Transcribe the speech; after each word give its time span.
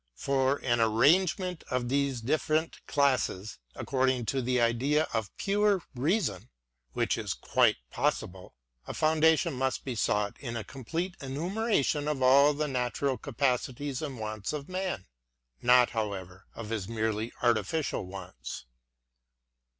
For 0.15 0.55
an 0.63 0.81
arrangement 0.81 1.63
of 1.69 1.87
these 1.87 2.21
different 2.21 2.81
classes 2.87 3.59
according 3.75 4.25
to 4.33 4.41
the 4.41 4.59
ideas 4.59 5.05
of 5.13 5.29
Pure 5.37 5.83
Reason, 5.93 6.49
which 6.93 7.19
is 7.19 7.35
quite 7.35 7.75
possible, 7.91 8.55
a 8.87 8.93
founda 8.93 9.33
K>0 9.33 9.53
must 9.53 9.81
he 9.85 9.93
sought 9.93 10.37
in 10.39 10.57
a 10.57 10.63
complete 10.63 11.13
enumeration 11.21 12.07
of 12.07 12.23
all 12.23 12.55
the 12.55 12.67
1 12.67 13.17
capacities 13.19 14.01
and 14.01 14.17
wants 14.17 14.53
of 14.53 14.67
man;— 14.67 15.05
not, 15.61 15.91
however, 15.91 16.47
of 16.55 16.69
his 16.69 16.87
THE 16.87 16.93
VOCATION 16.95 17.07
OF 17.07 17.07
THE 17.07 17.11
SCHOLAR. 17.11 17.13
51 17.13 17.15
merely 17.15 17.47
artificial 17.59 18.05
wants. 18.07 18.65